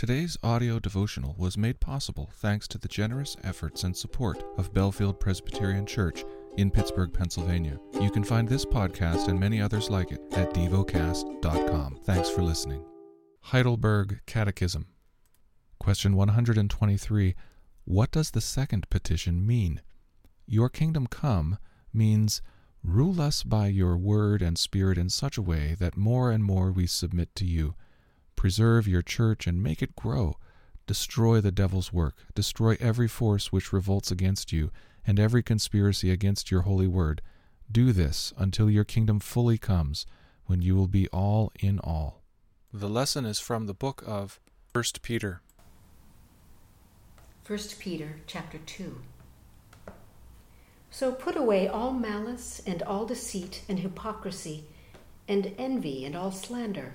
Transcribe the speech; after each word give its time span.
Today's 0.00 0.38
audio 0.42 0.78
devotional 0.78 1.34
was 1.36 1.58
made 1.58 1.78
possible 1.78 2.30
thanks 2.36 2.66
to 2.68 2.78
the 2.78 2.88
generous 2.88 3.36
efforts 3.44 3.84
and 3.84 3.94
support 3.94 4.42
of 4.56 4.72
Bellefield 4.72 5.20
Presbyterian 5.20 5.84
Church 5.84 6.24
in 6.56 6.70
Pittsburgh, 6.70 7.12
Pennsylvania. 7.12 7.78
You 8.00 8.10
can 8.10 8.24
find 8.24 8.48
this 8.48 8.64
podcast 8.64 9.28
and 9.28 9.38
many 9.38 9.60
others 9.60 9.90
like 9.90 10.10
it 10.10 10.22
at 10.32 10.54
devocast.com. 10.54 11.98
Thanks 12.04 12.30
for 12.30 12.40
listening. 12.40 12.82
Heidelberg 13.42 14.20
Catechism. 14.24 14.86
Question 15.78 16.16
123 16.16 17.34
What 17.84 18.10
does 18.10 18.30
the 18.30 18.40
second 18.40 18.88
petition 18.88 19.46
mean? 19.46 19.82
Your 20.46 20.70
kingdom 20.70 21.08
come 21.08 21.58
means 21.92 22.40
rule 22.82 23.20
us 23.20 23.42
by 23.42 23.66
your 23.66 23.98
word 23.98 24.40
and 24.40 24.56
spirit 24.56 24.96
in 24.96 25.10
such 25.10 25.36
a 25.36 25.42
way 25.42 25.76
that 25.78 25.98
more 25.98 26.30
and 26.30 26.42
more 26.42 26.72
we 26.72 26.86
submit 26.86 27.34
to 27.34 27.44
you 27.44 27.74
Preserve 28.40 28.88
your 28.88 29.02
church 29.02 29.46
and 29.46 29.62
make 29.62 29.82
it 29.82 29.94
grow. 29.94 30.38
Destroy 30.86 31.42
the 31.42 31.52
devil's 31.52 31.92
work. 31.92 32.16
Destroy 32.34 32.74
every 32.80 33.06
force 33.06 33.52
which 33.52 33.70
revolts 33.70 34.10
against 34.10 34.50
you, 34.50 34.70
and 35.06 35.20
every 35.20 35.42
conspiracy 35.42 36.10
against 36.10 36.50
your 36.50 36.62
holy 36.62 36.86
word. 36.86 37.20
Do 37.70 37.92
this 37.92 38.32
until 38.38 38.70
your 38.70 38.84
kingdom 38.84 39.20
fully 39.20 39.58
comes, 39.58 40.06
when 40.46 40.62
you 40.62 40.74
will 40.74 40.86
be 40.86 41.06
all 41.08 41.52
in 41.60 41.80
all. 41.80 42.22
The 42.72 42.88
lesson 42.88 43.26
is 43.26 43.38
from 43.38 43.66
the 43.66 43.74
book 43.74 44.02
of 44.06 44.40
1 44.72 44.84
Peter. 45.02 45.42
1 47.46 47.58
Peter 47.78 48.20
chapter 48.26 48.56
2. 48.56 49.02
So 50.90 51.12
put 51.12 51.36
away 51.36 51.68
all 51.68 51.92
malice 51.92 52.62
and 52.66 52.82
all 52.84 53.04
deceit 53.04 53.64
and 53.68 53.80
hypocrisy 53.80 54.64
and 55.28 55.52
envy 55.58 56.06
and 56.06 56.16
all 56.16 56.32
slander 56.32 56.94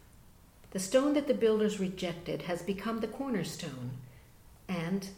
the 0.71 0.79
stone 0.79 1.13
that 1.13 1.27
the 1.27 1.33
builders 1.33 1.79
rejected 1.79 2.43
has 2.43 2.61
become 2.61 2.99
the 2.99 3.07
cornerstone, 3.07 3.91
and 4.67 5.09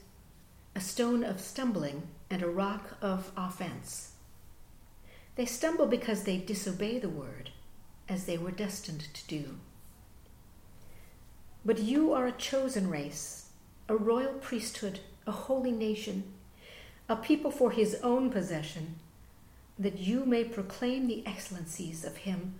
a 0.75 0.79
stone 0.79 1.23
of 1.23 1.39
stumbling 1.39 2.03
and 2.29 2.41
a 2.41 2.49
rock 2.49 2.97
of 3.01 3.31
offense. 3.37 4.13
They 5.35 5.45
stumble 5.45 5.85
because 5.85 6.23
they 6.23 6.37
disobey 6.37 6.99
the 6.99 7.09
word, 7.09 7.51
as 8.09 8.25
they 8.25 8.37
were 8.37 8.51
destined 8.51 9.07
to 9.13 9.27
do. 9.27 9.57
But 11.63 11.79
you 11.79 12.13
are 12.13 12.27
a 12.27 12.31
chosen 12.31 12.89
race, 12.89 13.49
a 13.87 13.95
royal 13.95 14.33
priesthood, 14.33 14.99
a 15.27 15.31
holy 15.31 15.71
nation, 15.71 16.33
a 17.07 17.15
people 17.15 17.51
for 17.51 17.71
his 17.71 17.95
own 18.03 18.31
possession, 18.31 18.95
that 19.77 19.99
you 19.99 20.25
may 20.25 20.43
proclaim 20.43 21.07
the 21.07 21.25
excellencies 21.25 22.03
of 22.03 22.17
him 22.17 22.59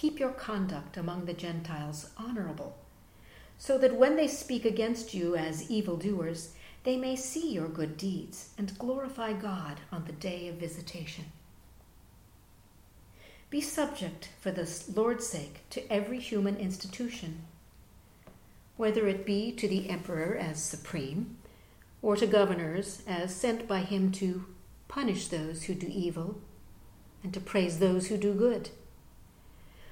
Keep 0.00 0.18
your 0.18 0.30
conduct 0.30 0.96
among 0.96 1.26
the 1.26 1.34
Gentiles 1.34 2.08
honorable, 2.16 2.74
so 3.58 3.76
that 3.76 3.96
when 3.96 4.16
they 4.16 4.28
speak 4.28 4.64
against 4.64 5.12
you 5.12 5.36
as 5.36 5.70
evildoers, 5.70 6.54
they 6.84 6.96
may 6.96 7.14
see 7.14 7.52
your 7.52 7.68
good 7.68 7.98
deeds 7.98 8.48
and 8.56 8.78
glorify 8.78 9.34
God 9.34 9.82
on 9.92 10.06
the 10.06 10.12
day 10.12 10.48
of 10.48 10.54
visitation. 10.54 11.26
Be 13.50 13.60
subject 13.60 14.30
for 14.40 14.50
the 14.50 14.66
Lord's 14.96 15.26
sake 15.26 15.68
to 15.68 15.92
every 15.92 16.18
human 16.18 16.56
institution, 16.56 17.42
whether 18.78 19.06
it 19.06 19.26
be 19.26 19.52
to 19.52 19.68
the 19.68 19.90
emperor 19.90 20.34
as 20.34 20.62
supreme, 20.62 21.36
or 22.00 22.16
to 22.16 22.26
governors 22.26 23.02
as 23.06 23.36
sent 23.36 23.68
by 23.68 23.80
him 23.80 24.12
to 24.12 24.46
punish 24.88 25.28
those 25.28 25.64
who 25.64 25.74
do 25.74 25.88
evil 25.90 26.40
and 27.22 27.34
to 27.34 27.40
praise 27.40 27.80
those 27.80 28.06
who 28.06 28.16
do 28.16 28.32
good. 28.32 28.70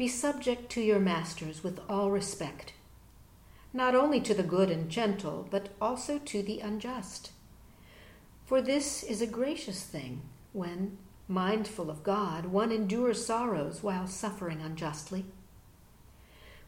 be 0.00 0.08
subject 0.08 0.70
to 0.70 0.80
your 0.80 0.98
masters 0.98 1.62
with 1.62 1.78
all 1.86 2.10
respect, 2.10 2.72
not 3.70 3.94
only 3.94 4.18
to 4.18 4.32
the 4.32 4.42
good 4.42 4.70
and 4.70 4.88
gentle, 4.88 5.46
but 5.50 5.68
also 5.78 6.18
to 6.18 6.42
the 6.42 6.58
unjust. 6.60 7.32
For 8.46 8.62
this 8.62 9.02
is 9.02 9.20
a 9.20 9.26
gracious 9.26 9.82
thing 9.82 10.22
when, 10.54 10.96
mindful 11.28 11.90
of 11.90 12.02
God, 12.02 12.46
one 12.46 12.72
endures 12.72 13.26
sorrows 13.26 13.82
while 13.82 14.06
suffering 14.06 14.62
unjustly. 14.62 15.26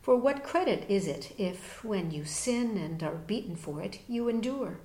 For 0.03 0.15
what 0.15 0.44
credit 0.44 0.84
is 0.91 1.06
it 1.06 1.32
if, 1.38 1.82
when 1.82 2.10
you 2.10 2.26
sin 2.26 2.76
and 2.76 3.03
are 3.03 3.15
beaten 3.15 3.56
for 3.56 3.81
it, 3.81 4.00
you 4.06 4.28
endure? 4.28 4.81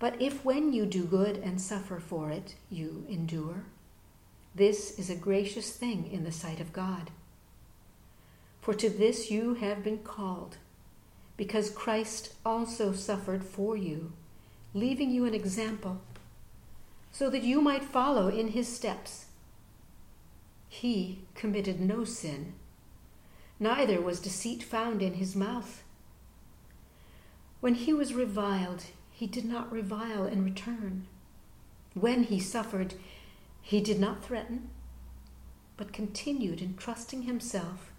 But 0.00 0.20
if 0.20 0.44
when 0.44 0.72
you 0.72 0.84
do 0.84 1.04
good 1.04 1.36
and 1.36 1.60
suffer 1.60 2.00
for 2.00 2.32
it, 2.32 2.56
you 2.70 3.06
endure, 3.08 3.66
this 4.54 4.98
is 4.98 5.10
a 5.10 5.16
gracious 5.16 5.70
thing 5.70 6.08
in 6.10 6.24
the 6.24 6.32
sight 6.32 6.60
of 6.60 6.72
God. 6.72 7.10
For 8.60 8.72
to 8.74 8.88
this 8.88 9.30
you 9.30 9.54
have 9.54 9.82
been 9.82 9.98
called, 9.98 10.58
because 11.36 11.70
Christ 11.70 12.34
also 12.46 12.92
suffered 12.92 13.44
for 13.44 13.76
you, 13.76 14.12
leaving 14.72 15.10
you 15.10 15.24
an 15.24 15.34
example, 15.34 16.00
so 17.10 17.28
that 17.30 17.42
you 17.42 17.60
might 17.60 17.84
follow 17.84 18.28
in 18.28 18.48
his 18.48 18.68
steps. 18.68 19.26
He 20.68 21.20
committed 21.34 21.80
no 21.80 22.04
sin, 22.04 22.54
neither 23.58 24.00
was 24.00 24.20
deceit 24.20 24.62
found 24.62 25.02
in 25.02 25.14
his 25.14 25.34
mouth. 25.36 25.82
When 27.60 27.74
he 27.74 27.92
was 27.92 28.14
reviled, 28.14 28.84
he 29.10 29.26
did 29.26 29.44
not 29.44 29.72
revile 29.72 30.26
in 30.26 30.44
return. 30.44 31.06
When 31.94 32.24
he 32.24 32.40
suffered, 32.40 32.94
he 33.64 33.80
did 33.80 33.98
not 33.98 34.22
threaten, 34.22 34.68
but 35.78 35.90
continued 35.90 36.60
entrusting 36.60 37.22
himself 37.22 37.90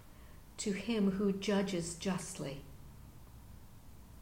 to 0.56 0.70
him 0.70 1.10
who 1.10 1.32
judges 1.32 1.96
justly. 1.96 2.60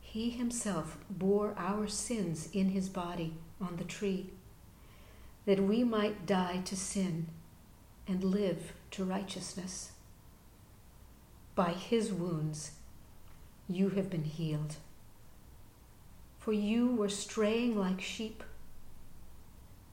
He 0.00 0.30
himself 0.30 0.96
bore 1.10 1.54
our 1.58 1.86
sins 1.86 2.48
in 2.54 2.70
his 2.70 2.88
body 2.88 3.34
on 3.60 3.76
the 3.76 3.84
tree, 3.84 4.30
that 5.44 5.62
we 5.62 5.84
might 5.84 6.24
die 6.24 6.62
to 6.64 6.76
sin 6.76 7.26
and 8.08 8.24
live 8.24 8.72
to 8.92 9.04
righteousness. 9.04 9.92
By 11.54 11.72
his 11.72 12.10
wounds 12.10 12.72
you 13.68 13.90
have 13.90 14.08
been 14.08 14.24
healed. 14.24 14.76
For 16.38 16.54
you 16.54 16.94
were 16.94 17.10
straying 17.10 17.78
like 17.78 18.00
sheep, 18.00 18.42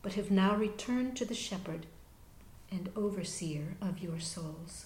but 0.02 0.14
have 0.14 0.32
now 0.32 0.56
returned 0.56 1.16
to 1.18 1.26
the 1.26 1.36
shepherd 1.36 1.86
and 2.72 2.90
overseer 2.96 3.76
of 3.82 4.00
your 4.00 4.20
souls. 4.20 4.86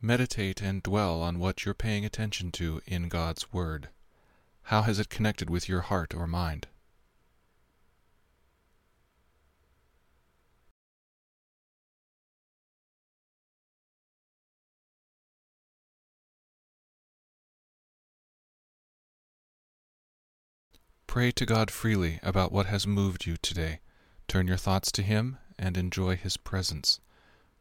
Meditate 0.00 0.60
and 0.60 0.82
dwell 0.82 1.22
on 1.22 1.38
what 1.38 1.64
you're 1.64 1.74
paying 1.74 2.04
attention 2.04 2.50
to 2.52 2.80
in 2.86 3.08
God's 3.08 3.52
Word. 3.52 3.88
How 4.64 4.82
has 4.82 4.98
it 4.98 5.08
connected 5.08 5.48
with 5.48 5.68
your 5.68 5.80
heart 5.82 6.14
or 6.14 6.26
mind? 6.26 6.66
Pray 21.12 21.30
to 21.30 21.44
God 21.44 21.70
freely 21.70 22.18
about 22.22 22.52
what 22.52 22.64
has 22.64 22.86
moved 22.86 23.26
you 23.26 23.36
today. 23.36 23.80
Turn 24.28 24.48
your 24.48 24.56
thoughts 24.56 24.90
to 24.92 25.02
Him 25.02 25.36
and 25.58 25.76
enjoy 25.76 26.16
His 26.16 26.38
presence. 26.38 27.00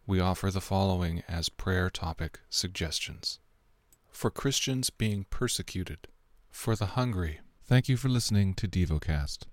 We 0.08 0.22
offer 0.22 0.50
the 0.52 0.62
following 0.62 1.22
as 1.28 1.50
prayer 1.50 1.90
topic 1.90 2.40
suggestions 2.50 3.40
For 4.10 4.32
Christians 4.32 4.90
being 4.90 5.26
persecuted, 5.30 6.08
for 6.50 6.78
the 6.78 6.96
hungry. 6.96 7.42
Thank 7.66 7.90
you 7.90 7.98
for 7.98 8.08
listening 8.08 8.54
to 8.54 8.70
DevoCast. 8.70 9.40